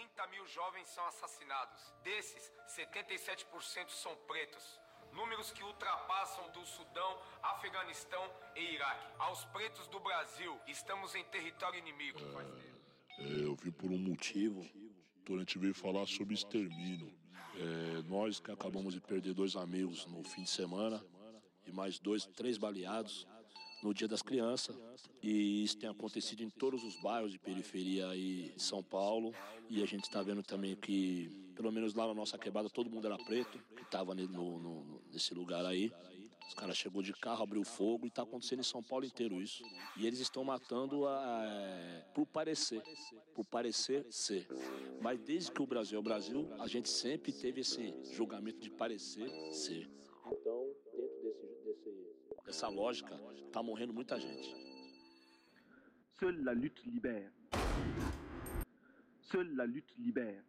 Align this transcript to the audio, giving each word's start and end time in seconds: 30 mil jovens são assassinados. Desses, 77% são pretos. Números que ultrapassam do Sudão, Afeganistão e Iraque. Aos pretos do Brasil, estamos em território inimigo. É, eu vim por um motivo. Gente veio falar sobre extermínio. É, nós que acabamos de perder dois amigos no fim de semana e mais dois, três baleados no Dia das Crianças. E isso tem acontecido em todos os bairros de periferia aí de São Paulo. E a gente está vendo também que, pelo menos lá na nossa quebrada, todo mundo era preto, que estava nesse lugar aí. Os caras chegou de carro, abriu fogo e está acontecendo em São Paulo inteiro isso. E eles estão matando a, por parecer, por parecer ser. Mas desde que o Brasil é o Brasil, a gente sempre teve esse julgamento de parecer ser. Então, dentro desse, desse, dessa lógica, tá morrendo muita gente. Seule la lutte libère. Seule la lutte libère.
30 0.00 0.26
mil 0.28 0.46
jovens 0.46 0.88
são 0.88 1.04
assassinados. 1.06 1.92
Desses, 2.02 2.50
77% 2.68 3.90
são 3.90 4.16
pretos. 4.26 4.80
Números 5.12 5.50
que 5.52 5.62
ultrapassam 5.62 6.50
do 6.52 6.64
Sudão, 6.64 7.18
Afeganistão 7.42 8.22
e 8.56 8.76
Iraque. 8.76 9.06
Aos 9.18 9.44
pretos 9.46 9.86
do 9.88 10.00
Brasil, 10.00 10.58
estamos 10.66 11.14
em 11.14 11.24
território 11.24 11.78
inimigo. 11.78 12.18
É, 13.18 13.44
eu 13.44 13.54
vim 13.56 13.72
por 13.72 13.90
um 13.90 13.98
motivo. 13.98 14.66
Gente 15.28 15.58
veio 15.58 15.74
falar 15.74 16.06
sobre 16.06 16.34
extermínio. 16.34 17.12
É, 17.56 18.02
nós 18.08 18.40
que 18.40 18.50
acabamos 18.50 18.94
de 18.94 19.00
perder 19.00 19.34
dois 19.34 19.54
amigos 19.54 20.06
no 20.06 20.24
fim 20.24 20.44
de 20.44 20.50
semana 20.50 21.04
e 21.66 21.72
mais 21.72 21.98
dois, 21.98 22.24
três 22.24 22.56
baleados 22.56 23.26
no 23.82 23.94
Dia 23.94 24.08
das 24.08 24.22
Crianças. 24.22 24.76
E 25.22 25.64
isso 25.64 25.76
tem 25.78 25.88
acontecido 25.88 26.42
em 26.42 26.50
todos 26.50 26.82
os 26.84 26.96
bairros 27.00 27.32
de 27.32 27.38
periferia 27.38 28.08
aí 28.08 28.52
de 28.54 28.62
São 28.62 28.82
Paulo. 28.82 29.32
E 29.68 29.82
a 29.82 29.86
gente 29.86 30.04
está 30.04 30.22
vendo 30.22 30.42
também 30.42 30.76
que, 30.76 31.52
pelo 31.54 31.70
menos 31.70 31.94
lá 31.94 32.06
na 32.06 32.14
nossa 32.14 32.38
quebrada, 32.38 32.68
todo 32.68 32.90
mundo 32.90 33.06
era 33.06 33.18
preto, 33.18 33.58
que 33.76 33.82
estava 33.82 34.14
nesse 34.14 35.34
lugar 35.34 35.64
aí. 35.64 35.92
Os 36.50 36.54
caras 36.54 36.76
chegou 36.76 37.00
de 37.00 37.12
carro, 37.12 37.44
abriu 37.44 37.62
fogo 37.62 38.06
e 38.06 38.08
está 38.08 38.22
acontecendo 38.22 38.58
em 38.58 38.64
São 38.64 38.82
Paulo 38.82 39.04
inteiro 39.04 39.40
isso. 39.40 39.62
E 39.96 40.04
eles 40.04 40.18
estão 40.18 40.42
matando 40.42 41.06
a, 41.06 42.04
por 42.12 42.26
parecer, 42.26 42.82
por 43.32 43.44
parecer 43.44 44.04
ser. 44.10 44.48
Mas 45.00 45.20
desde 45.20 45.52
que 45.52 45.62
o 45.62 45.66
Brasil 45.66 45.96
é 45.96 46.00
o 46.00 46.02
Brasil, 46.02 46.50
a 46.58 46.66
gente 46.66 46.88
sempre 46.88 47.32
teve 47.32 47.60
esse 47.60 47.94
julgamento 48.12 48.58
de 48.58 48.68
parecer 48.68 49.30
ser. 49.52 49.88
Então, 50.26 50.74
dentro 50.92 51.22
desse, 51.22 51.46
desse, 51.64 52.09
dessa 52.50 52.68
lógica, 52.68 53.16
tá 53.52 53.62
morrendo 53.62 53.92
muita 53.94 54.18
gente. 54.18 54.56
Seule 56.18 56.42
la 56.42 56.52
lutte 56.52 56.82
libère. 56.84 57.30
Seule 59.30 59.54
la 59.54 59.64
lutte 59.64 59.94
libère. 59.96 60.42